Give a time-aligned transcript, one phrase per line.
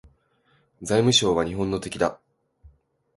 [0.81, 2.19] 財務省は日本の敵だ